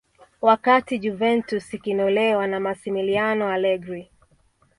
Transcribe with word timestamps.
wakati 0.41 0.99
juventus 0.99 1.73
ikinolewa 1.73 2.47
na 2.47 2.59
masimiliano 2.59 3.47
alegri 3.49 4.11